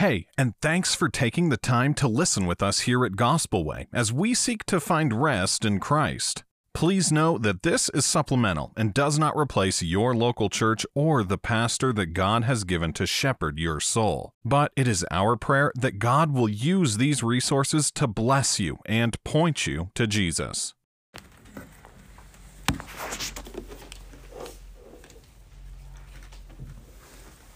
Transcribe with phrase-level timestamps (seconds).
[0.00, 3.86] Hey, and thanks for taking the time to listen with us here at Gospel Way
[3.92, 6.42] as we seek to find rest in Christ.
[6.72, 11.36] Please know that this is supplemental and does not replace your local church or the
[11.36, 14.32] pastor that God has given to shepherd your soul.
[14.42, 19.22] But it is our prayer that God will use these resources to bless you and
[19.22, 20.72] point you to Jesus.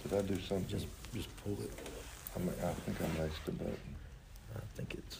[0.02, 0.66] Did I do something?
[0.68, 1.93] Just, just pull it.
[2.34, 3.76] I, mean, I think I mashed a button.
[4.56, 5.18] I think it's.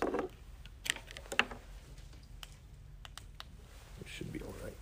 [4.00, 4.72] It should be all right.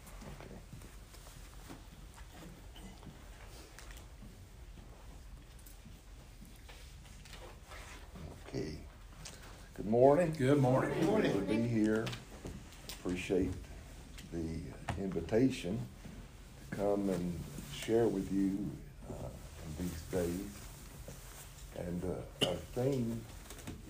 [8.49, 8.61] Okay.
[8.61, 8.77] Okay.
[9.75, 10.35] Good morning.
[10.39, 10.93] Good morning.
[11.01, 12.07] Good to be here.
[13.01, 13.53] Appreciate
[14.33, 14.61] the
[14.99, 15.79] invitation
[16.71, 17.39] to come and
[17.75, 18.71] share with you
[19.11, 19.29] uh,
[19.79, 20.62] in these days.
[21.79, 23.21] And uh, our theme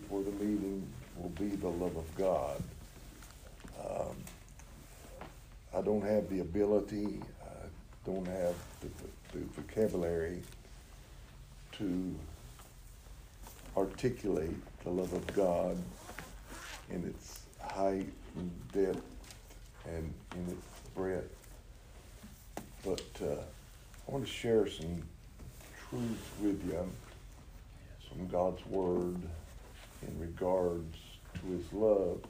[0.08, 0.86] for the meeting
[1.16, 2.62] will be the love of God.
[3.80, 4.16] Um,
[5.74, 7.66] I don't have the ability, I
[8.06, 8.88] don't have the,
[9.32, 10.42] the vocabulary
[11.72, 12.14] to
[13.76, 15.76] articulate the love of God
[16.90, 19.02] in its height and depth
[19.86, 21.34] and in its breadth.
[22.84, 23.40] But uh,
[24.06, 25.02] I want to share some
[25.88, 26.90] truths with you
[28.12, 29.16] from God's Word
[30.06, 30.96] in regards
[31.34, 32.20] to His love.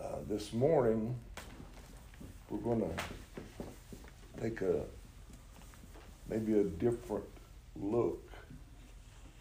[0.00, 1.14] Uh, this morning,
[2.50, 4.82] we're going to take a
[6.28, 7.24] maybe a different
[7.80, 8.22] look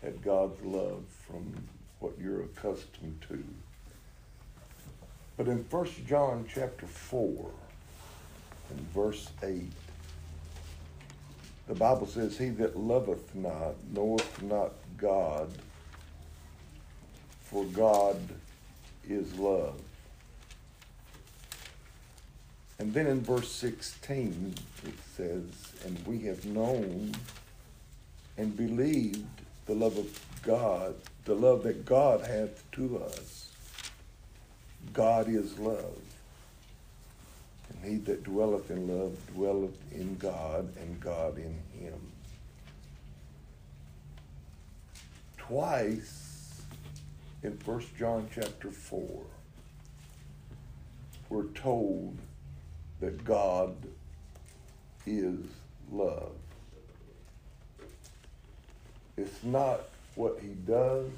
[0.04, 1.54] at God's love from
[2.00, 3.44] what you're accustomed to.
[5.36, 7.50] But in 1 John chapter 4
[8.70, 9.64] and verse 8,
[11.68, 15.50] the Bible says, He that loveth not knoweth not God,
[17.42, 18.18] for God
[19.08, 19.80] is love.
[22.78, 24.54] And then in verse 16,
[24.86, 25.44] it says,
[25.86, 27.14] And we have known
[28.38, 29.26] and believed
[29.66, 33.50] the love of God, the love that God hath to us.
[34.94, 36.00] God is love.
[37.86, 42.00] And he that dwelleth in love dwelleth in God, and God in him.
[45.38, 46.64] Twice
[47.44, 49.22] in 1 John chapter 4,
[51.30, 52.18] we're told
[53.02, 53.76] that God
[55.06, 55.38] is
[55.92, 56.32] love.
[59.16, 59.82] It's not
[60.16, 61.12] what he does,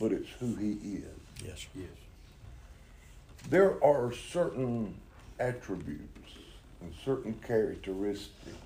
[0.00, 1.04] but it's who he is.
[1.44, 1.66] Yes.
[1.76, 2.07] Yes.
[3.48, 4.94] There are certain
[5.40, 6.32] attributes
[6.82, 8.58] and certain characteristics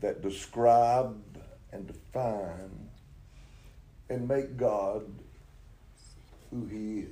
[0.00, 1.20] that describe
[1.72, 2.88] and define
[4.08, 5.02] and make God
[6.50, 7.08] who he is.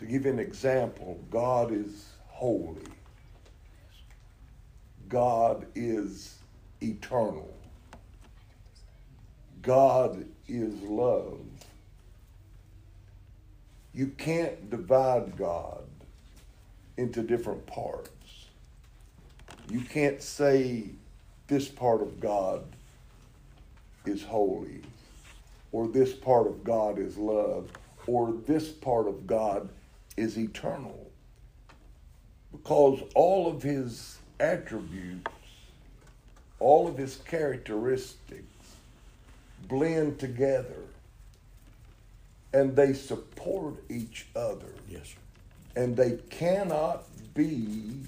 [0.00, 2.82] To give an example, God is holy.
[5.08, 6.38] God is
[6.80, 7.54] eternal.
[9.60, 11.51] God is love.
[13.94, 15.84] You can't divide God
[16.96, 18.08] into different parts.
[19.70, 20.84] You can't say
[21.46, 22.64] this part of God
[24.06, 24.80] is holy,
[25.72, 27.70] or this part of God is love,
[28.06, 29.68] or this part of God
[30.16, 31.10] is eternal.
[32.50, 35.30] Because all of his attributes,
[36.58, 38.46] all of his characteristics
[39.68, 40.82] blend together
[42.52, 45.08] and they support each other Yes.
[45.08, 45.80] sir.
[45.82, 47.04] and they cannot
[47.34, 48.02] be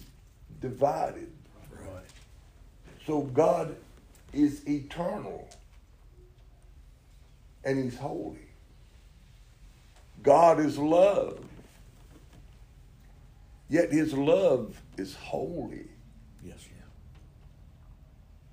[0.60, 1.30] divided.
[1.70, 2.04] Right.
[3.06, 3.76] So God
[4.32, 5.48] is eternal
[7.64, 8.38] and he's holy.
[10.22, 11.44] God is love.
[13.68, 15.86] Yet his love is holy.
[16.44, 16.66] Yes.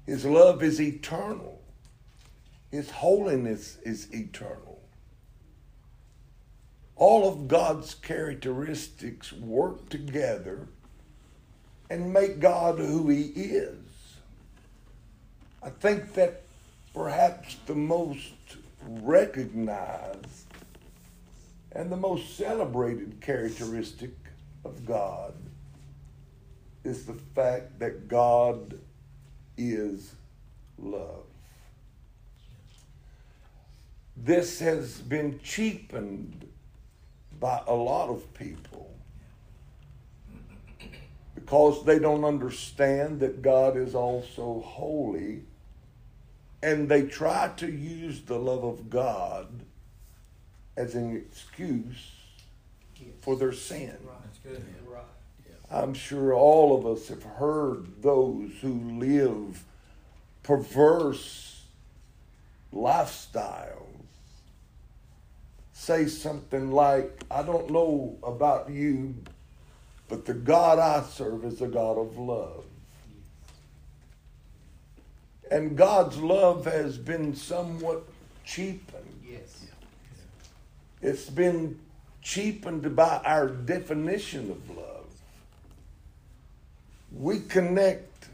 [0.05, 1.59] His love is eternal.
[2.71, 4.70] His holiness is eternal.
[7.01, 10.67] All of God's characteristics work together
[11.89, 13.79] and make God who He is.
[15.63, 16.43] I think that
[16.93, 18.35] perhaps the most
[18.87, 20.45] recognized
[21.71, 24.11] and the most celebrated characteristic
[24.63, 25.33] of God
[26.83, 28.77] is the fact that God
[29.57, 30.13] is
[30.77, 31.25] love.
[34.15, 36.45] This has been cheapened
[37.41, 38.87] by a lot of people
[41.35, 45.41] because they don't understand that God is also holy
[46.63, 49.47] and they try to use the love of God
[50.77, 52.11] as an excuse
[53.21, 53.97] for their sin.
[54.23, 54.63] That's good.
[54.85, 55.01] Right.
[55.71, 59.63] I'm sure all of us have heard those who live
[60.43, 61.63] perverse
[62.71, 63.90] lifestyles
[65.81, 69.15] say something like, I don't know about you,
[70.09, 72.65] but the God I serve is a God of love.
[75.49, 78.03] And God's love has been somewhat
[78.45, 79.23] cheapened.
[79.27, 79.65] Yes.
[81.01, 81.79] It's been
[82.21, 85.07] cheapened by our definition of love.
[87.11, 88.27] We connect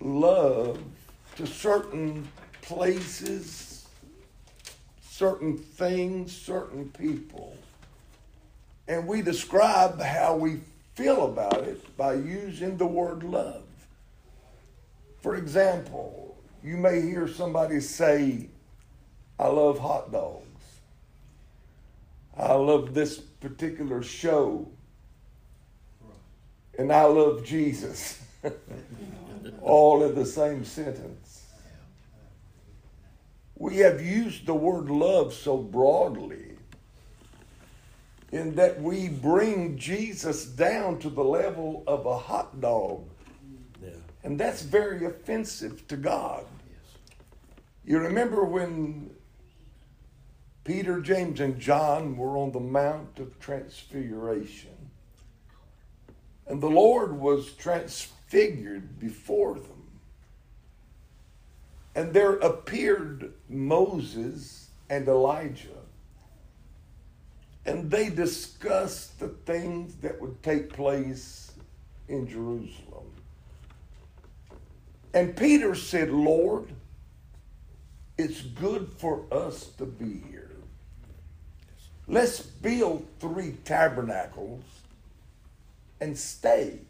[0.00, 0.82] love
[1.36, 2.28] to certain
[2.60, 3.71] places,
[5.12, 7.54] certain things, certain people.
[8.88, 10.60] And we describe how we
[10.94, 13.62] feel about it by using the word love.
[15.20, 18.48] For example, you may hear somebody say,
[19.38, 20.46] I love hot dogs.
[22.34, 24.66] I love this particular show.
[26.78, 28.18] And I love Jesus.
[29.62, 31.21] All in the same sentence.
[33.62, 36.56] We have used the word love so broadly
[38.32, 43.08] in that we bring Jesus down to the level of a hot dog.
[43.80, 43.90] Yeah.
[44.24, 46.44] And that's very offensive to God.
[47.84, 49.10] You remember when
[50.64, 54.90] Peter, James, and John were on the Mount of Transfiguration,
[56.48, 59.81] and the Lord was transfigured before them.
[61.94, 65.68] And there appeared Moses and Elijah,
[67.66, 71.52] and they discussed the things that would take place
[72.08, 73.10] in Jerusalem.
[75.14, 76.72] And Peter said, Lord,
[78.16, 80.50] it's good for us to be here.
[82.08, 84.64] Let's build three tabernacles
[86.00, 86.80] and stay.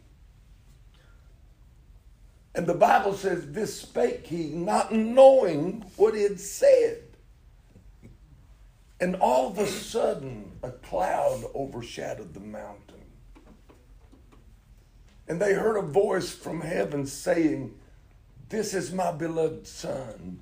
[2.55, 6.99] And the Bible says, This spake he, not knowing what he had said.
[9.01, 13.03] And all of a sudden, a cloud overshadowed the mountain.
[15.27, 17.75] And they heard a voice from heaven saying,
[18.49, 20.41] This is my beloved Son,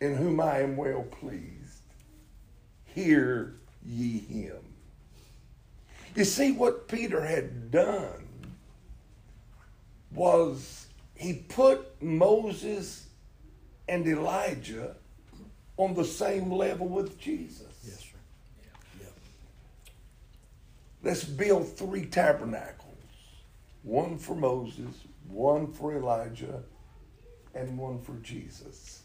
[0.00, 1.82] in whom I am well pleased.
[2.86, 4.56] Hear ye him.
[6.16, 8.26] You see, what Peter had done
[10.12, 10.79] was
[11.20, 13.06] he put Moses
[13.86, 14.96] and Elijah
[15.76, 17.66] on the same level with Jesus.
[17.84, 18.18] Yes, sir.
[18.98, 19.06] Yeah.
[21.02, 22.86] Let's build three tabernacles
[23.82, 24.94] one for Moses,
[25.28, 26.62] one for Elijah,
[27.54, 29.02] and one for Jesus.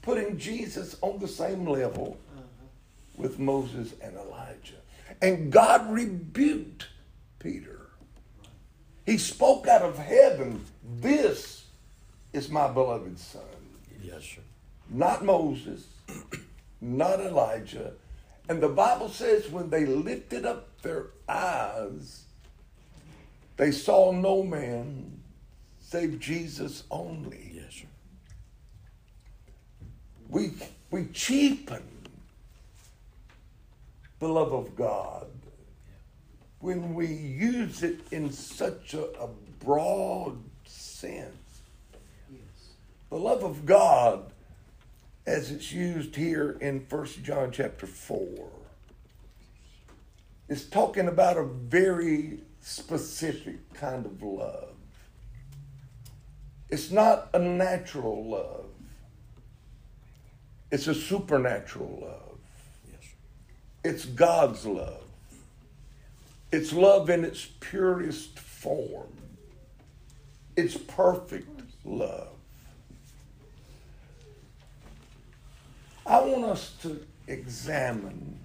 [0.00, 2.42] Putting Jesus on the same level uh-huh.
[3.16, 4.80] with Moses and Elijah.
[5.20, 6.88] And God rebuked
[7.38, 7.73] Peter.
[9.04, 10.64] He spoke out of heaven,
[11.00, 11.64] This
[12.32, 13.42] is my beloved Son.
[14.02, 14.40] Yes, sir.
[14.90, 15.86] Not Moses,
[16.80, 17.92] not Elijah.
[18.48, 22.24] And the Bible says when they lifted up their eyes,
[23.56, 25.20] they saw no man
[25.80, 27.52] save Jesus only.
[27.54, 27.86] Yes, sir.
[30.28, 30.52] We,
[30.90, 31.82] we cheapen
[34.18, 35.28] the love of God
[36.64, 39.28] when we use it in such a, a
[39.60, 41.60] broad sense.
[43.10, 44.32] The love of God,
[45.26, 48.48] as it's used here in 1 John chapter 4,
[50.48, 54.72] is talking about a very specific kind of love.
[56.70, 58.70] It's not a natural love.
[60.72, 62.38] It's a supernatural love.
[62.90, 63.12] Yes.
[63.84, 65.03] It's God's love.
[66.54, 69.12] It's love in its purest form.
[70.56, 71.48] It's perfect
[71.84, 72.28] love.
[76.06, 78.38] I want us to examine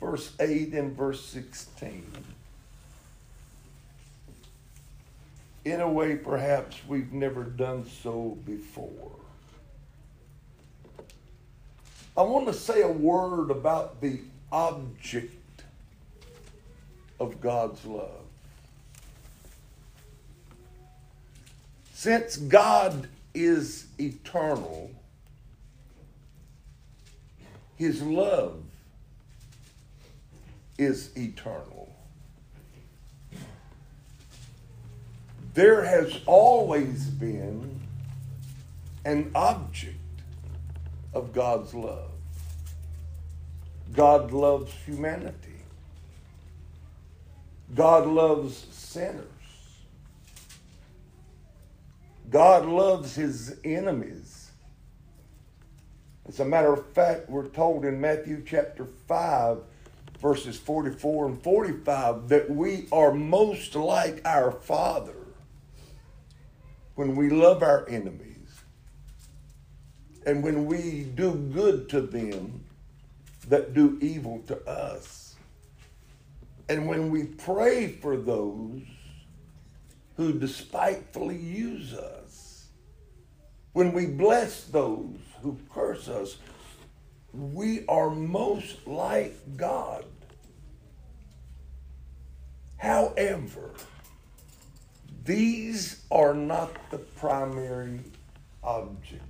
[0.00, 2.04] verse 8 and verse 16
[5.64, 9.12] in a way perhaps we've never done so before.
[12.16, 14.18] I want to say a word about the
[14.50, 15.43] object
[17.20, 18.10] of God's love.
[21.92, 24.90] Since God is eternal,
[27.76, 28.62] his love
[30.78, 31.94] is eternal.
[35.54, 37.80] There has always been
[39.04, 39.94] an object
[41.12, 42.10] of God's love.
[43.92, 45.43] God loves humanity.
[47.74, 49.26] God loves sinners.
[52.30, 54.50] God loves his enemies.
[56.26, 59.58] As a matter of fact, we're told in Matthew chapter 5,
[60.20, 65.16] verses 44 and 45, that we are most like our Father
[66.94, 68.62] when we love our enemies
[70.24, 72.64] and when we do good to them
[73.48, 75.23] that do evil to us.
[76.68, 78.82] And when we pray for those
[80.16, 82.66] who despitefully use us,
[83.72, 86.36] when we bless those who curse us,
[87.32, 90.04] we are most like God.
[92.76, 93.72] However,
[95.24, 98.00] these are not the primary
[98.62, 99.24] objects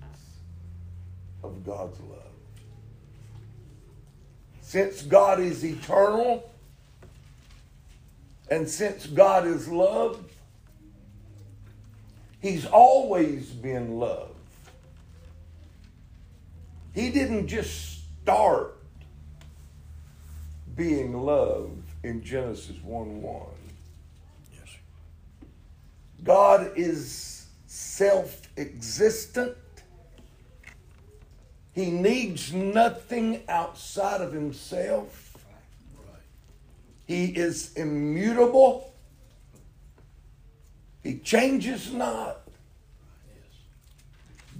[1.43, 2.19] of God's love.
[4.61, 6.51] Since God is eternal,
[8.51, 10.25] and since God is love,
[12.41, 14.35] He's always been love.
[16.95, 18.77] He didn't just start
[20.77, 21.71] being love
[22.03, 23.43] in Genesis 1 1.
[24.53, 24.77] Yes.
[26.23, 29.57] God is self existent.
[31.73, 35.24] He needs nothing outside of himself.
[37.07, 38.93] He is immutable.
[41.03, 42.41] He changes not.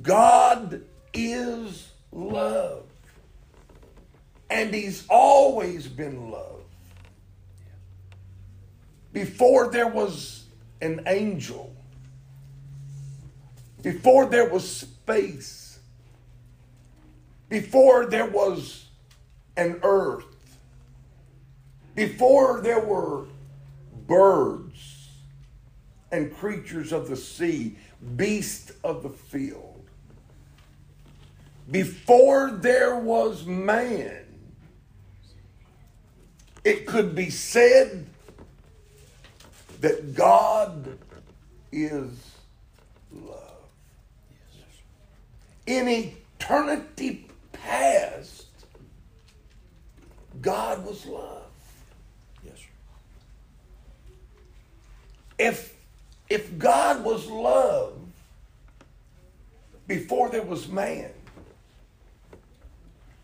[0.03, 0.83] God
[1.15, 2.85] is love.
[4.51, 6.63] And He's always been love.
[9.13, 10.45] Before there was
[10.83, 11.75] an angel,
[13.81, 15.79] before there was space,
[17.49, 18.87] before there was
[19.57, 20.34] an earth,
[21.95, 23.27] before there were
[24.07, 25.11] birds
[26.11, 27.77] and creatures of the sea,
[28.17, 29.85] beasts of the field,
[31.71, 34.25] before there was man,
[36.65, 38.07] it could be said
[39.81, 40.99] that God
[41.73, 42.11] is
[43.13, 43.41] love.
[45.67, 48.47] In eternity past,
[50.41, 51.43] God was love.
[52.45, 52.65] Yes, sir.
[55.39, 55.75] If
[56.31, 57.99] if God was love
[59.87, 61.11] before there was man,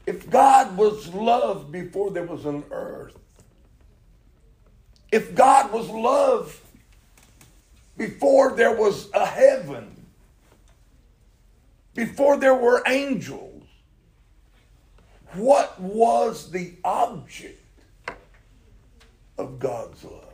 [0.06, 3.16] if God was love before there was an earth,
[5.12, 6.60] if God was love
[7.96, 10.06] before there was a heaven,
[11.94, 13.64] before there were angels,
[15.34, 17.62] what was the object
[19.38, 20.29] of God's love?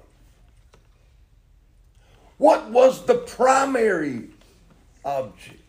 [2.39, 4.29] What was the primary
[5.05, 5.63] object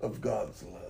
[0.00, 0.82] of God's love?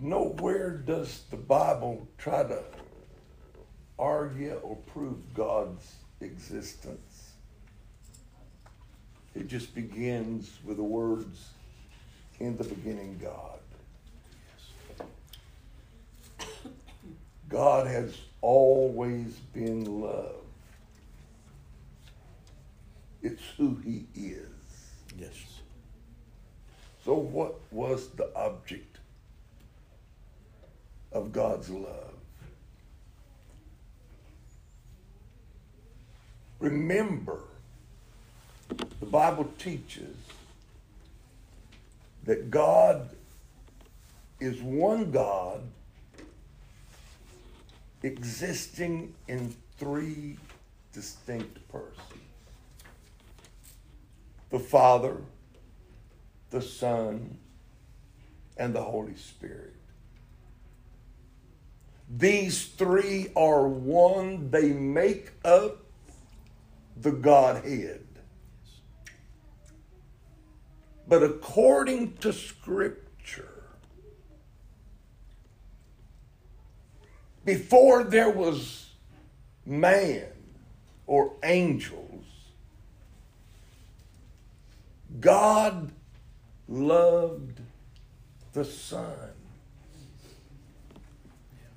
[0.00, 2.62] Nowhere does the Bible try to
[3.98, 7.32] argue or prove God's existence.
[9.34, 11.50] It just begins with the words,
[12.40, 13.58] in the beginning, God.
[17.48, 20.34] God has always been love.
[23.22, 24.48] It's who he is.
[25.18, 25.60] Yes.
[27.04, 28.98] So, what was the object
[31.12, 32.12] of God's love?
[36.60, 37.40] Remember,
[39.00, 40.16] the Bible teaches
[42.24, 43.08] that God
[44.40, 45.62] is one God
[48.02, 50.36] existing in three
[50.92, 52.02] distinct persons
[54.50, 55.16] the Father,
[56.50, 57.36] the Son,
[58.56, 59.74] and the Holy Spirit.
[62.16, 65.84] These three are one, they make up
[66.96, 68.06] the Godhead.
[71.06, 73.07] But according to Scripture,
[77.48, 78.90] before there was
[79.64, 80.26] man
[81.06, 82.26] or angels,
[85.18, 85.90] God
[86.68, 87.58] loved
[88.52, 89.30] the Son.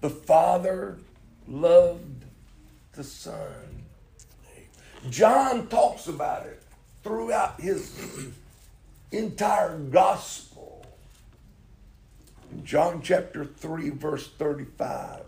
[0.02, 0.98] The Father
[1.48, 2.26] loved
[2.92, 3.86] the Son.
[5.10, 6.62] John talks about it
[7.02, 7.98] throughout his
[9.14, 10.86] entire gospel.
[12.66, 15.22] John chapter 3, verse 35,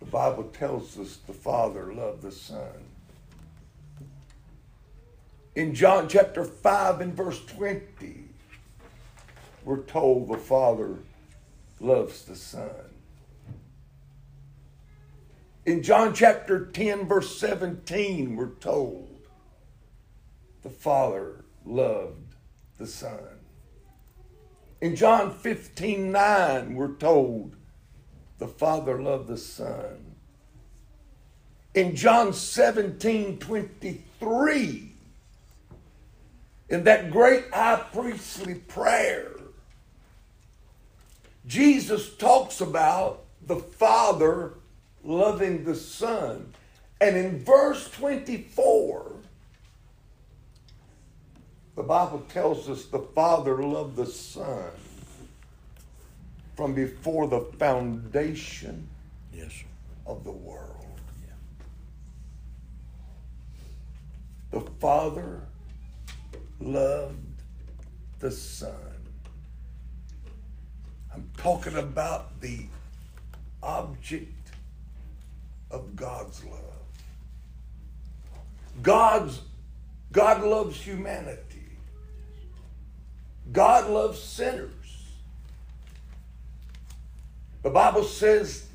[0.00, 2.86] the Bible tells us the Father loved the Son.
[5.54, 8.24] In John chapter 5 and verse 20,
[9.64, 10.96] we're told the Father
[11.80, 12.70] loves the Son.
[15.66, 19.26] In John chapter 10, verse 17, we're told
[20.62, 22.34] the Father loved
[22.78, 23.18] the Son.
[24.80, 27.56] In John 15, 9, we're told
[28.40, 30.16] the Father loved the Son.
[31.74, 34.92] In John 17, 23,
[36.70, 39.32] in that great high priestly prayer,
[41.46, 44.54] Jesus talks about the Father
[45.04, 46.52] loving the Son.
[47.00, 49.12] And in verse 24,
[51.76, 54.70] the Bible tells us the Father loved the Son
[56.60, 58.86] from before the foundation
[59.32, 59.64] Yes, sir.
[60.04, 61.00] of the world.
[64.50, 65.40] The Father
[66.60, 67.16] loved
[68.18, 68.74] the Son.
[71.14, 72.66] I'm talking about the
[73.62, 74.50] object
[75.70, 76.84] of God's love.
[78.82, 79.40] God's
[80.12, 81.78] God loves humanity.
[83.50, 84.79] God loves sinners.
[87.62, 88.66] The Bible says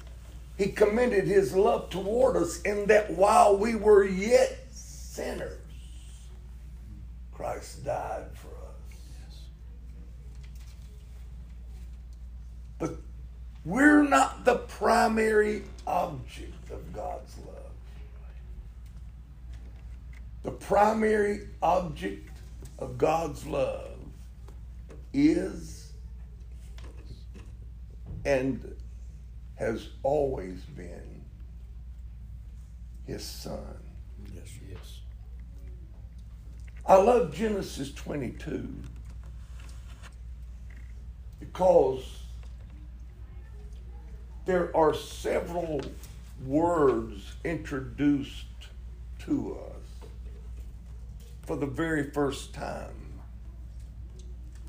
[0.58, 5.58] he commended his love toward us in that while we were yet sinners,
[7.32, 9.40] Christ died for us.
[12.78, 12.96] But
[13.66, 17.56] we're not the primary object of God's love.
[20.44, 22.30] The primary object
[22.78, 23.98] of God's love
[25.12, 25.86] is
[28.26, 28.75] and
[29.56, 31.24] has always been
[33.06, 33.78] his son.
[34.34, 34.50] Yes.
[34.70, 35.00] Yes.
[36.86, 38.70] I love Genesis 22
[41.40, 42.26] because
[44.46, 45.82] there are several
[46.46, 48.46] words introduced
[49.20, 50.10] to us
[51.44, 52.92] for the very first time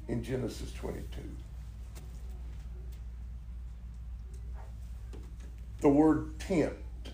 [0.09, 1.05] in Genesis 22.
[5.81, 7.11] The word tempt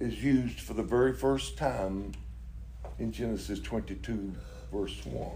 [0.00, 2.12] is used for the very first time
[2.98, 4.32] in Genesis 22,
[4.72, 5.30] verse 1.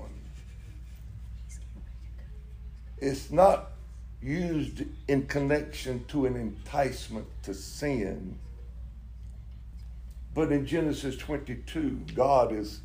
[2.98, 3.72] It's not
[4.22, 8.38] used in connection to an enticement to sin,
[10.34, 12.80] but in Genesis 22, God is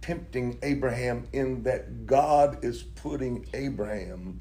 [0.00, 4.40] tempting Abraham in that God is putting Abraham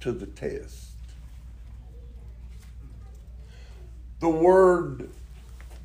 [0.00, 0.90] to the test.
[4.20, 5.10] The word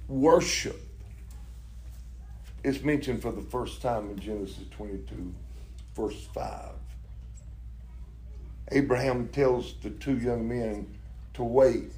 [0.07, 0.81] worship
[2.63, 5.33] is mentioned for the first time in Genesis 22,
[5.95, 6.71] verse 5.
[8.71, 10.87] Abraham tells the two young men
[11.35, 11.91] to wait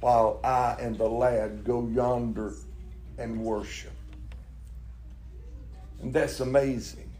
[0.00, 2.54] while I and the lad go yonder
[3.18, 3.92] and worship.
[6.00, 7.10] And that's amazing.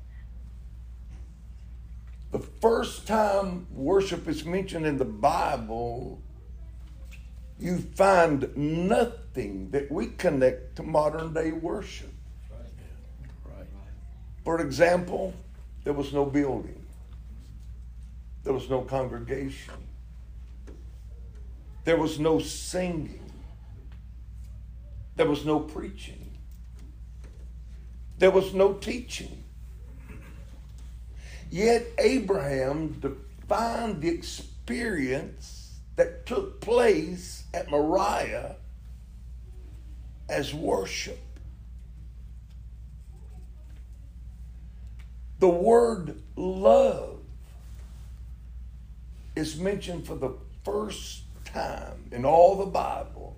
[2.30, 6.22] The first time worship is mentioned in the Bible,
[7.58, 12.12] you find nothing that we connect to modern day worship.
[14.44, 15.34] For example,
[15.84, 16.86] there was no building,
[18.44, 19.74] there was no congregation,
[21.84, 23.30] there was no singing,
[25.16, 26.38] there was no preaching,
[28.18, 29.44] there was no teaching.
[31.50, 35.57] Yet Abraham defined the experience
[35.98, 38.54] that took place at Moriah
[40.28, 41.18] as worship.
[45.40, 47.18] The word love
[49.34, 53.36] is mentioned for the first time in all the Bible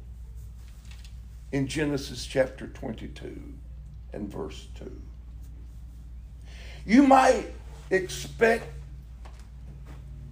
[1.53, 3.43] in Genesis chapter 22
[4.13, 5.01] and verse 2.
[6.85, 7.47] You might
[7.89, 8.67] expect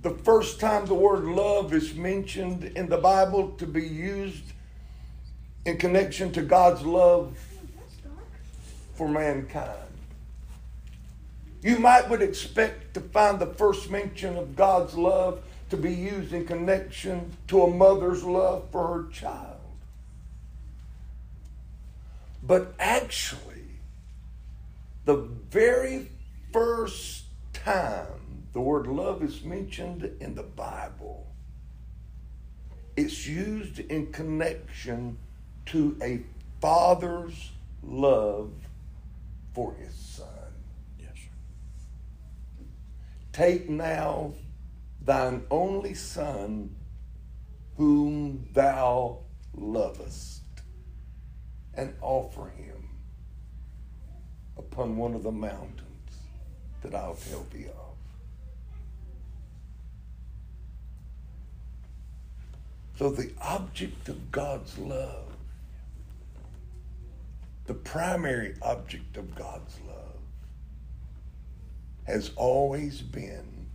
[0.02, 4.44] the first time the word love is mentioned in the Bible to be used
[5.64, 7.36] in connection to God's love
[8.94, 9.76] for mankind.
[11.62, 16.32] You might would expect to find the first mention of God's love to be used
[16.32, 19.56] in connection to a mother's love for her child.
[22.42, 23.64] But actually,
[25.04, 26.10] the very
[26.52, 28.17] first time
[28.58, 31.32] the word love is mentioned in the Bible,
[32.96, 35.16] it's used in connection
[35.66, 36.22] to a
[36.60, 37.52] father's
[37.84, 38.50] love
[39.54, 40.26] for his son.
[40.98, 42.64] Yes, sir.
[43.30, 44.32] Take now
[45.04, 46.74] thine only son,
[47.76, 49.20] whom thou
[49.54, 50.42] lovest,
[51.74, 52.88] and offer him
[54.56, 55.84] upon one of the mountains
[56.82, 57.87] that I'll tell thee of.
[62.98, 65.26] So, the object of God's love,
[67.66, 70.16] the primary object of God's love,
[72.08, 73.68] has always been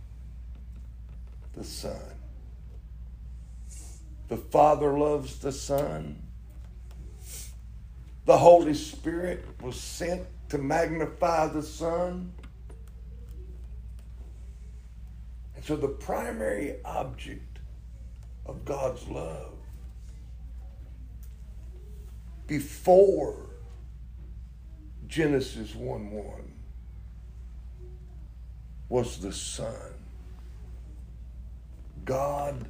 [1.54, 1.96] the Son.
[4.28, 6.22] The Father loves the Son.
[8.26, 12.30] The Holy Spirit was sent to magnify the Son.
[15.56, 17.53] And so the primary object
[18.46, 19.54] of God's love
[22.46, 23.36] before
[25.06, 26.52] Genesis 1 1
[28.88, 29.92] was the Son.
[32.04, 32.68] God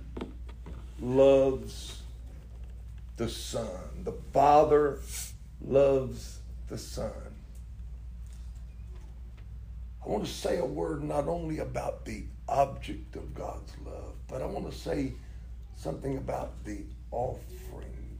[1.00, 2.02] loves
[3.16, 4.04] the Son.
[4.04, 5.00] The Father
[5.60, 7.10] loves the Son.
[10.04, 14.42] I want to say a word not only about the object of God's love, but
[14.42, 15.14] I want to say
[15.76, 18.18] something about the offering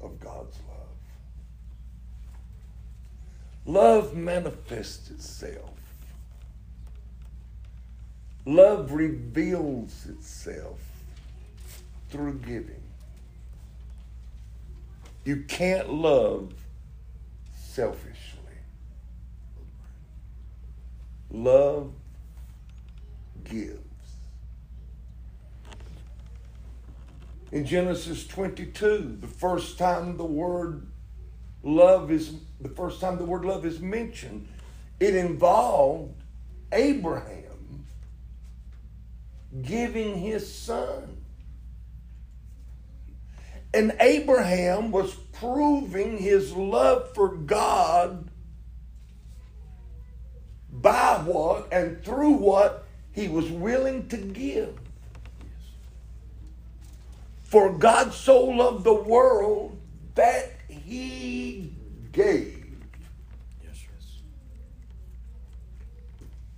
[0.00, 0.84] of God's love.
[3.66, 5.70] Love manifests itself.
[8.46, 10.80] Love reveals itself
[12.10, 12.82] through giving.
[15.24, 16.52] You can't love
[17.56, 18.40] selfishly.
[21.30, 21.90] Love
[23.44, 23.93] gives.
[27.54, 30.88] In Genesis 22, the first time the word
[31.62, 34.48] love is the first time the word love is mentioned,
[34.98, 36.20] it involved
[36.72, 37.86] Abraham
[39.62, 41.24] giving his son.
[43.72, 48.32] And Abraham was proving his love for God
[50.72, 54.76] by what and through what he was willing to give.
[57.54, 59.80] For God so loved the world
[60.16, 61.72] that he
[62.10, 62.66] gave.
[63.62, 64.24] Yes, sir.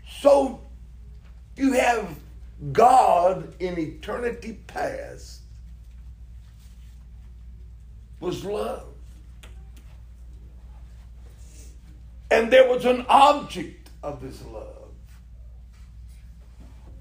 [0.09, 0.62] So
[1.54, 2.09] you have
[2.72, 5.42] God in eternity past
[8.18, 8.88] was love.
[12.30, 14.94] And there was an object of his love,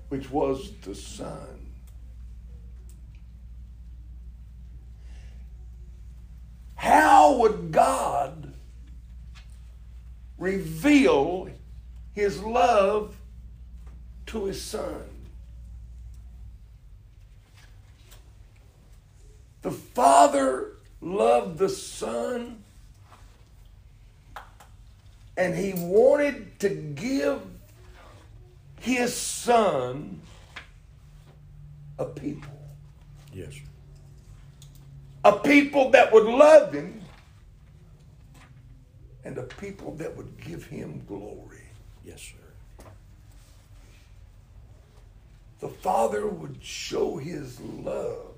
[0.10, 1.65] which was the Son.
[6.86, 8.54] How would God
[10.38, 11.50] reveal
[12.14, 13.16] his love
[14.28, 15.02] to his son?
[19.64, 22.64] The Father loved the Son,
[25.36, 27.42] and he wanted to give
[28.80, 30.22] his Son
[31.98, 32.54] a people
[33.34, 33.56] Yes.
[35.26, 37.02] A people that would love him,
[39.24, 41.64] and a people that would give him glory.
[42.06, 42.86] Yes, sir.
[45.62, 48.36] The Father would show his love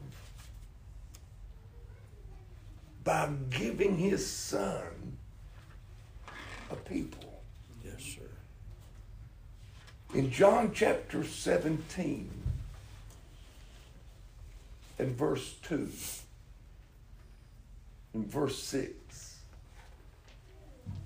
[3.04, 5.18] by giving his Son
[6.72, 7.42] a people.
[7.84, 8.22] Yes, sir.
[10.18, 12.30] In John chapter 17
[15.00, 15.90] and verse 2,
[18.18, 19.38] in verse 6,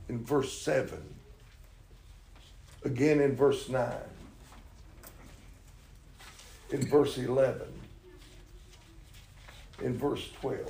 [0.08, 0.98] in verse 7,
[2.86, 3.92] again in verse 9,
[6.70, 7.68] in verse 11,
[9.82, 10.70] in verse 12,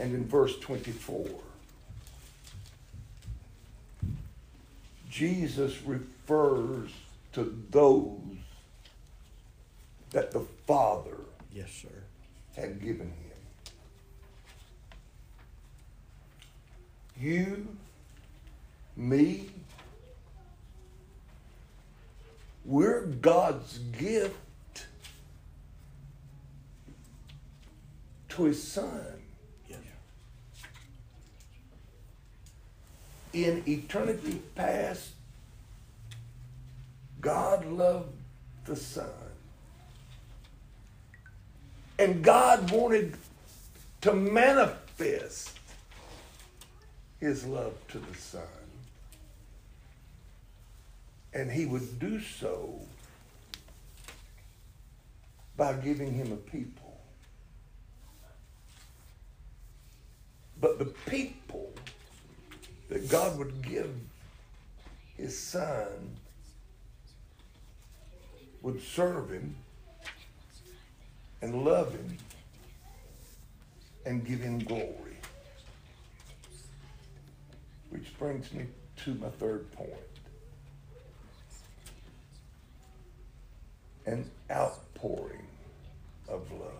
[0.00, 1.28] and in verse 24.
[5.08, 6.90] Jesus refers
[7.34, 8.18] to those
[10.10, 11.18] that the Father
[11.54, 11.88] Yes, sir.
[12.56, 13.31] had given him.
[17.20, 17.76] you,
[18.96, 19.50] me.
[22.64, 24.86] We're God's gift
[28.30, 29.04] to his son.
[29.68, 29.78] Yes.
[33.32, 35.10] In eternity past,
[37.20, 38.14] God loved
[38.64, 39.06] the son.
[41.98, 43.16] And God wanted
[44.00, 45.58] to manifest
[47.22, 48.42] his love to the Son.
[51.32, 52.80] And he would do so
[55.56, 57.00] by giving him a people.
[60.60, 61.72] But the people
[62.88, 63.94] that God would give
[65.16, 66.16] his son
[68.62, 69.54] would serve him
[71.40, 72.16] and love him
[74.04, 75.11] and give him glory.
[77.92, 78.64] Which brings me
[79.04, 79.92] to my third point.
[84.06, 85.46] An outpouring
[86.26, 86.72] of love.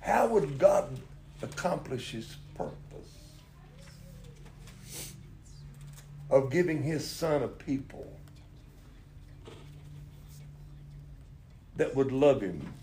[0.00, 0.98] How would God
[1.40, 2.74] accomplish his purpose
[6.28, 8.12] of giving his son a people
[11.76, 12.74] that would love him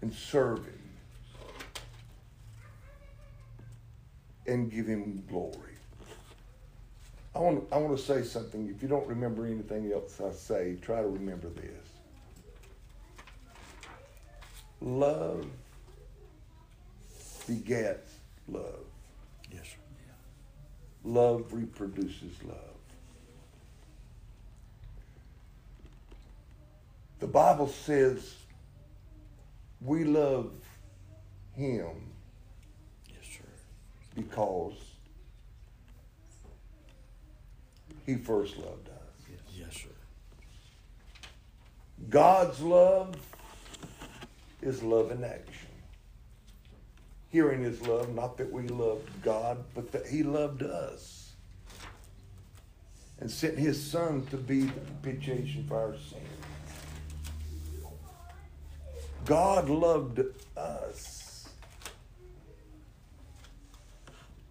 [0.00, 0.83] and serve him
[4.46, 5.74] and give him glory.
[7.34, 8.68] I want, I want to say something.
[8.68, 11.88] If you don't remember anything else I say, try to remember this.
[14.80, 15.46] Love
[17.46, 18.14] begets
[18.48, 18.84] love.
[19.52, 19.76] Yes, sir.
[21.04, 22.58] Love reproduces love.
[27.20, 28.34] The Bible says
[29.80, 30.52] we love
[31.54, 32.13] him.
[34.14, 34.74] Because
[38.06, 38.94] he first loved us.
[39.56, 39.88] Yes, sir.
[42.10, 43.16] God's love
[44.62, 45.68] is love in action.
[47.30, 51.32] Hearing his love, not that we loved God, but that he loved us.
[53.20, 56.28] And sent his son to be the propitiation for our sins.
[59.24, 60.20] God loved
[60.56, 61.13] us.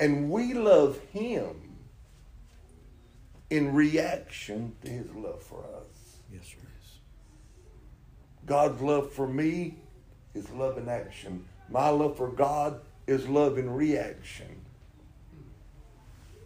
[0.03, 1.77] And we love him
[3.49, 6.17] in reaction to his love for us.
[6.29, 6.57] Yes, sir.
[8.45, 9.75] God's love for me
[10.33, 11.45] is love in action.
[11.69, 14.65] My love for God is love in reaction.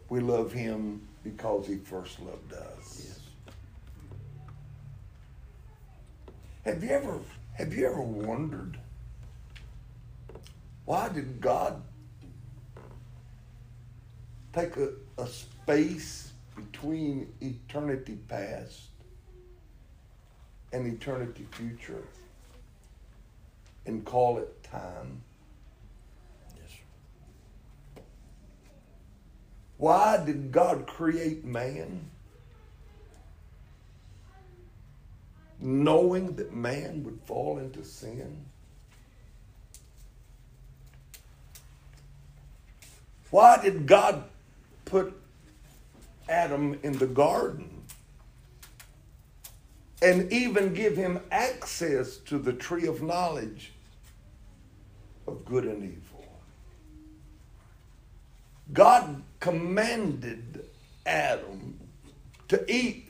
[0.09, 3.01] We love him because he first loved us.
[3.07, 3.19] Yes.
[6.63, 7.19] Have you ever
[7.55, 8.77] have you ever wondered
[10.85, 11.81] why did God
[14.53, 18.87] take a, a space between eternity past
[20.73, 22.03] and eternity future
[23.85, 25.21] and call it time?
[26.55, 26.71] Yes.
[29.77, 32.09] Why did God create man?
[35.59, 38.45] Knowing that man would fall into sin?
[43.29, 44.23] Why did God
[44.87, 45.15] put
[46.27, 47.83] Adam in the garden
[50.01, 53.73] and even give him access to the tree of knowledge
[55.27, 56.25] of good and evil?
[58.73, 60.65] God commanded
[61.05, 61.79] Adam
[62.47, 63.09] to eat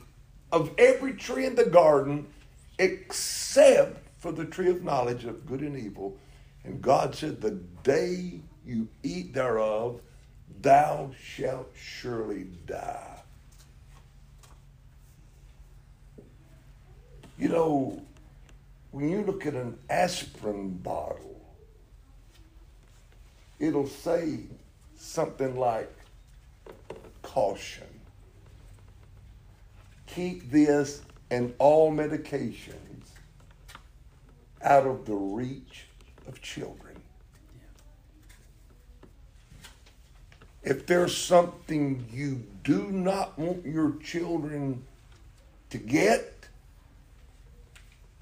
[0.52, 2.26] of every tree in the garden
[2.78, 6.16] except for the tree of knowledge of good and evil.
[6.64, 10.00] And God said, The day you eat thereof,
[10.62, 13.20] thou shalt surely die.
[17.38, 18.02] You know,
[18.90, 21.40] when you look at an aspirin bottle,
[23.60, 24.40] it'll say
[24.96, 25.92] something like
[27.22, 27.86] caution.
[30.06, 32.74] Keep this and all medications
[34.62, 35.86] out of the reach
[36.26, 36.87] of children.
[40.68, 44.84] If there's something you do not want your children
[45.70, 46.46] to get,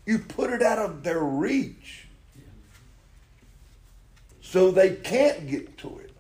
[0.07, 2.07] you put it out of their reach
[4.41, 6.13] so they can't get to it.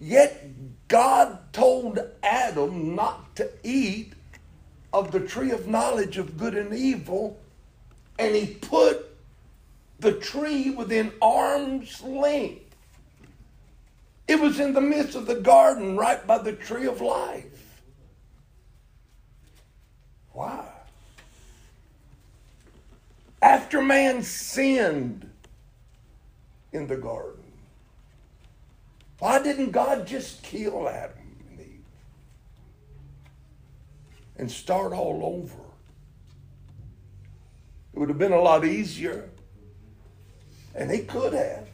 [0.00, 4.14] Yet God told Adam not to eat
[4.92, 7.38] of the tree of knowledge of good and evil,
[8.18, 9.16] and he put
[10.00, 12.61] the tree within arm's length.
[14.32, 17.82] It was in the midst of the garden, right by the tree of life.
[20.30, 20.66] Why?
[23.42, 25.28] After man sinned,
[26.72, 27.44] in the garden?
[29.18, 31.84] Why didn't God just kill Adam and Eve
[34.36, 35.62] and start all over?
[37.92, 39.28] It would have been a lot easier.
[40.74, 41.68] And he could have.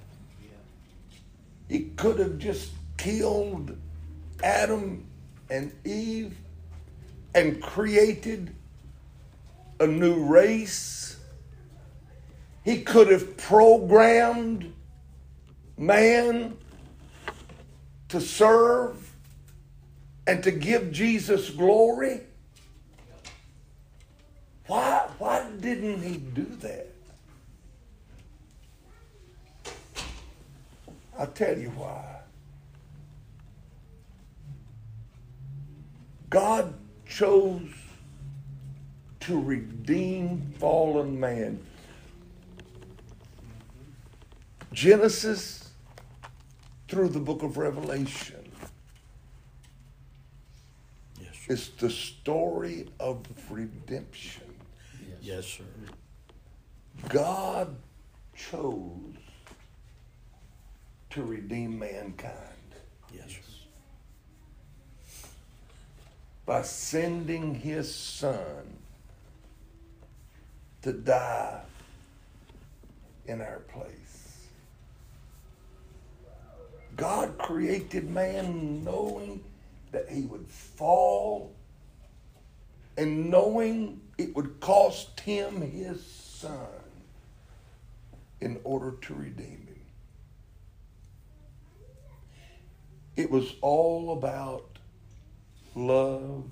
[1.68, 3.76] He could have just killed
[4.42, 5.06] Adam
[5.50, 6.36] and Eve
[7.34, 8.54] and created
[9.80, 11.18] a new race.
[12.64, 14.72] He could have programmed
[15.76, 16.56] man
[18.08, 19.12] to serve
[20.26, 22.20] and to give Jesus glory.
[24.66, 26.87] Why, why didn't he do that?
[31.18, 32.20] I'll tell you why.
[36.30, 36.74] God
[37.06, 37.70] chose
[39.20, 41.58] to redeem fallen man.
[44.72, 45.70] Genesis
[46.86, 48.44] through the book of Revelation
[51.20, 51.52] Yes, sir.
[51.54, 54.44] is the story of redemption.
[55.20, 55.64] Yes, sir.
[57.08, 57.74] God
[58.36, 59.16] chose
[61.18, 62.32] to redeem mankind
[63.12, 63.36] Yes,
[66.46, 68.78] by sending his son
[70.82, 71.60] to die
[73.26, 74.46] in our place.
[76.96, 79.42] God created man knowing
[79.90, 81.52] that he would fall
[82.96, 86.68] and knowing it would cost him his son
[88.40, 89.77] in order to redeem him.
[93.18, 94.78] It was all about
[95.74, 96.44] love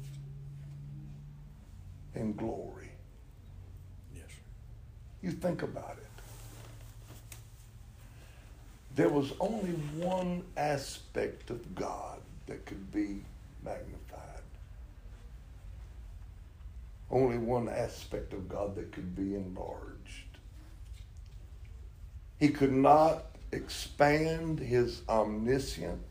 [2.17, 2.91] and glory.
[4.13, 4.25] Yes.
[5.23, 7.37] You think about it.
[8.97, 13.23] There was only one aspect of God that could be
[13.65, 14.43] magnified.
[17.13, 20.39] Only one aspect of God that could be enlarged.
[22.41, 26.03] He could not expand his omniscience.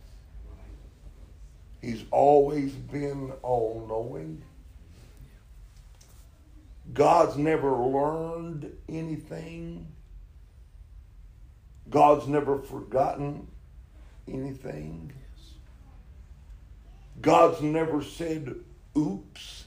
[1.86, 4.42] He's always been all knowing.
[6.92, 9.86] God's never learned anything.
[11.88, 13.48] God's never forgotten
[14.28, 15.14] anything.
[17.22, 18.56] God's never said,
[18.98, 19.66] oops.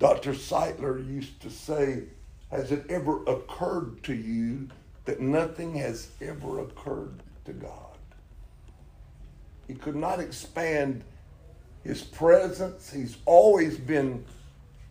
[0.00, 0.32] Dr.
[0.32, 2.02] Seitler used to say,
[2.50, 4.68] Has it ever occurred to you
[5.04, 7.83] that nothing has ever occurred to God?
[9.66, 11.02] He could not expand
[11.82, 12.90] his presence.
[12.90, 14.24] He's always been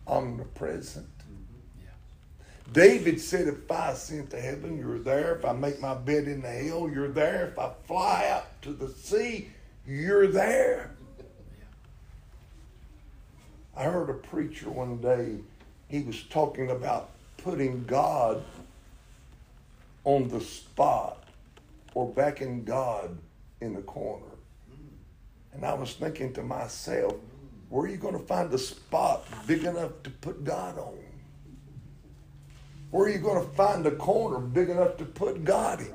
[0.06, 1.06] omnipresent.
[1.18, 2.72] Mm-hmm.
[2.72, 5.36] David said, If I ascend to heaven, you're there.
[5.36, 7.48] If I make my bed in the hell, you're there.
[7.48, 9.50] If I fly out to the sea,
[9.86, 10.90] you're there.
[13.76, 15.38] I heard a preacher one day,
[15.88, 18.44] he was talking about putting God
[20.04, 21.24] on the spot
[21.94, 23.16] or backing God
[23.60, 24.33] in the corner.
[25.54, 27.14] And I was thinking to myself,
[27.68, 30.98] where are you going to find a spot big enough to put God on?
[32.90, 35.94] Where are you going to find a corner big enough to put God in?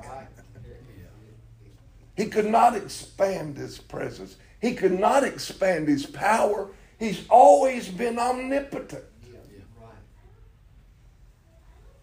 [2.16, 4.36] He could not expand his presence.
[4.60, 6.68] He could not expand his power.
[6.98, 9.04] He's always been omnipotent.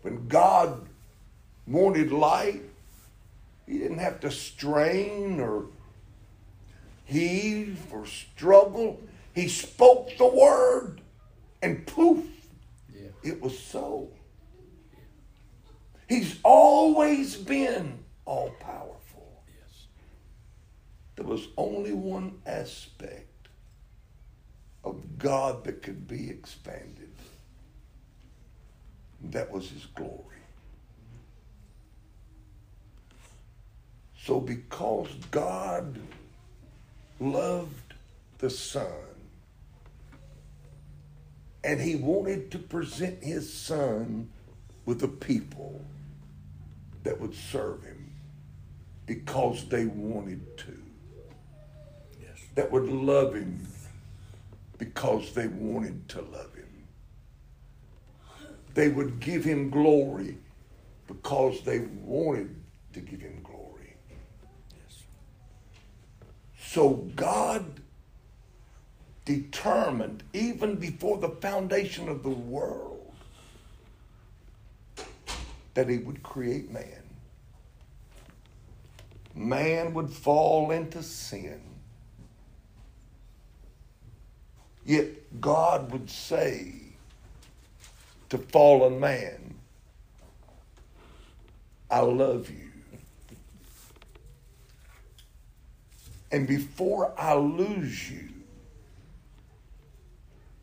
[0.02, 0.88] When God
[1.68, 2.64] wanted light,
[3.68, 5.66] he didn't have to strain or
[7.08, 9.02] heave or struggle.
[9.34, 11.02] He spoke the word
[11.62, 12.26] and poof,
[13.24, 14.10] it was so.
[16.08, 19.44] He's always been all powerful.
[19.48, 19.88] Yes.
[21.16, 23.50] There was only one aspect
[24.84, 27.12] of God that could be expanded.
[29.22, 30.24] That was his glory.
[34.24, 35.98] So because God
[37.20, 37.94] loved
[38.38, 38.86] the Son
[41.64, 44.30] and he wanted to present his Son
[44.86, 45.82] with a people
[47.04, 48.12] that would serve him
[49.06, 50.78] because they wanted to
[52.22, 52.40] Yes.
[52.56, 53.68] that would love him
[54.78, 56.68] because they wanted to love him.
[58.74, 60.38] They would give him glory
[61.08, 62.56] because they wanted
[62.94, 63.96] to give him glory.
[64.72, 65.04] Yes.
[66.78, 67.66] So God
[69.26, 73.16] determined, even before the foundation of the world,
[75.74, 77.02] that he would create man.
[79.34, 81.60] Man would fall into sin.
[84.86, 86.74] Yet God would say
[88.30, 89.56] to fallen man,
[91.90, 92.67] I love you.
[96.32, 98.30] And before I lose you,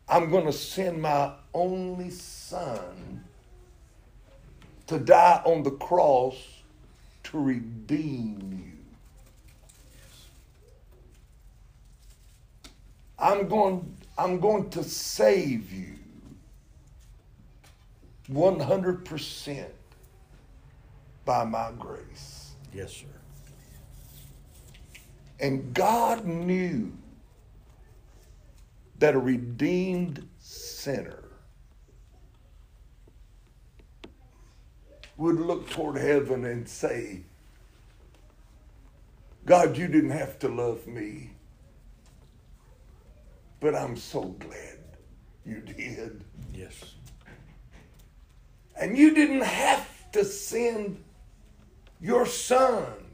[0.07, 3.23] I'm going to send my only son
[4.87, 6.35] to die on the cross
[7.23, 8.71] to redeem you.
[13.17, 15.95] I'm going, I'm going to save you
[18.29, 19.65] 100%
[21.23, 22.51] by my grace.
[22.73, 23.14] Yes, sir.
[25.39, 26.93] And God knew
[28.99, 31.23] that a redeemed sinner
[35.17, 37.21] would look toward heaven and say,
[39.45, 41.31] God, you didn't have to love me,
[43.59, 44.79] but I'm so glad
[45.45, 46.23] you did.
[46.53, 46.95] Yes.
[48.79, 51.03] And you didn't have to send
[52.01, 53.04] your son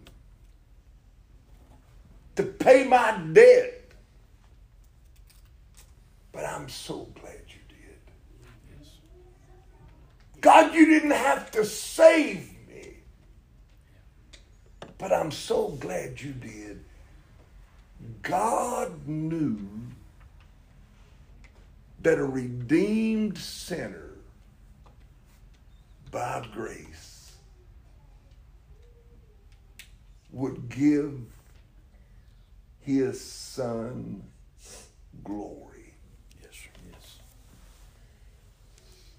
[2.36, 3.78] to pay my debt.
[6.32, 8.00] But I'm so glad you did.
[10.40, 12.96] God, you didn't have to save me.
[14.98, 16.84] But I'm so glad you did.
[18.22, 19.68] God knew
[22.02, 24.12] that a redeemed sinner
[26.10, 27.34] by grace
[30.32, 31.20] would give
[32.82, 34.24] his son
[35.24, 35.94] glory.
[36.42, 36.70] Yes, sir.
[36.92, 37.20] Yes.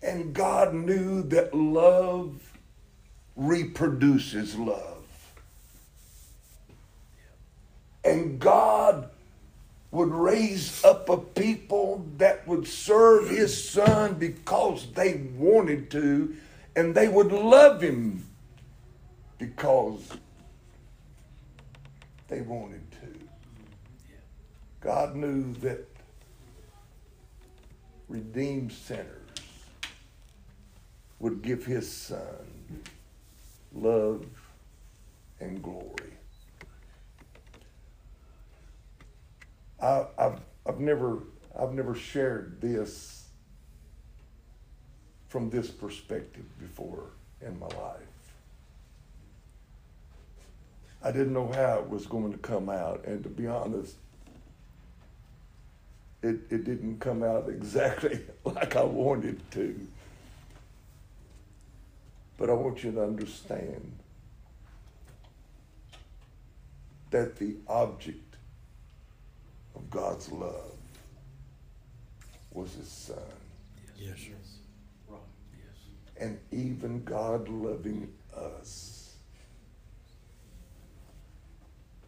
[0.03, 2.41] And God knew that love
[3.37, 4.99] reproduces love.
[8.05, 9.09] And God
[9.93, 16.35] would raise up a people that would serve his son because they wanted to,
[16.75, 18.27] and they would love him
[19.39, 20.09] because
[22.29, 22.92] they wanted to.
[24.83, 25.89] God knew that
[28.09, 29.07] redeemed sinners
[31.21, 32.83] would give his son
[33.73, 34.27] love
[35.41, 36.13] and glory.
[39.81, 41.23] I, I've, I've never
[41.59, 43.29] I've never shared this
[45.29, 47.11] from this perspective before
[47.41, 48.01] in my life.
[51.03, 53.97] I didn't know how it was going to come out, and to be honest,
[56.23, 59.89] it, it didn't come out exactly like I wanted to.
[62.39, 63.93] But I want you to understand
[67.11, 68.37] that the object
[69.77, 70.73] of God's love
[72.53, 73.17] was his son.
[73.99, 74.33] Yes, sir.
[76.19, 79.15] And even God loving us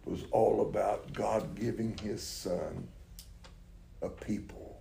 [0.05, 2.87] was all about God giving his son
[4.05, 4.81] a people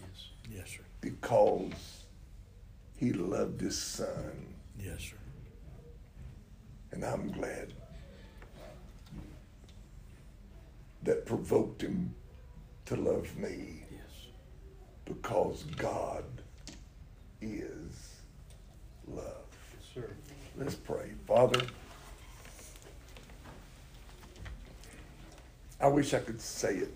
[0.00, 0.28] Yes.
[0.50, 0.82] Yes, sir.
[1.00, 2.04] because
[2.96, 4.54] he loved his son.
[4.78, 5.16] Yes, sir.
[6.92, 7.72] And I'm glad
[11.02, 12.14] that provoked him
[12.86, 14.26] to love me Yes.
[15.06, 16.24] because God
[17.40, 18.16] is
[19.08, 19.46] love.
[19.74, 20.10] Yes, Sir.
[20.56, 21.12] Let's pray.
[21.26, 21.60] Father,
[25.80, 26.92] I wish I could say it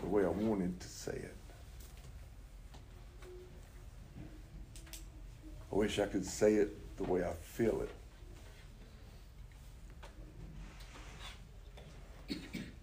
[0.00, 1.34] the way I wanted to say it.
[5.70, 7.90] I wish I could say it the way I feel it.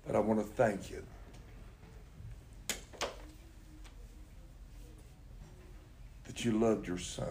[0.05, 1.03] But I want to thank you.
[6.25, 7.27] That you loved your son.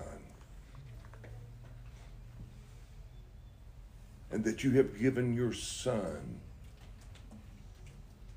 [4.33, 6.41] And that you have given your son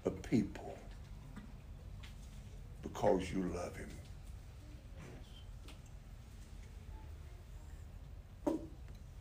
[0.05, 0.66] a people
[2.97, 3.89] because you love him.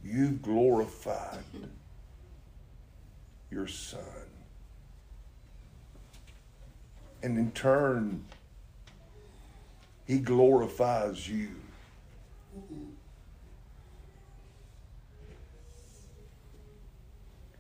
[0.03, 1.45] You glorified
[3.51, 4.01] your son.
[7.23, 8.25] And in turn,
[10.07, 11.51] he glorifies you.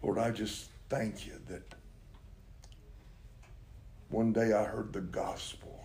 [0.02, 1.74] Lord, I just thank you that
[4.08, 5.75] one day I heard the gospel.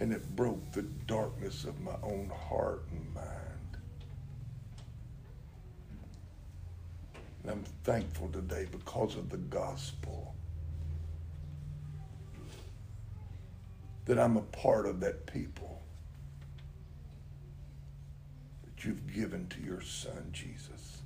[0.00, 3.24] And it broke the darkness of my own heart and mind.
[7.42, 10.34] And I'm thankful today because of the gospel
[14.08, 15.82] that I'm a part of that people
[18.64, 21.02] that you've given to your son, Jesus.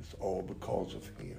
[0.00, 1.38] It's all because of him.